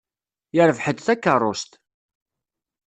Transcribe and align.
Yerbeḥ-d 0.55 0.99
takeṛṛust. 1.05 1.71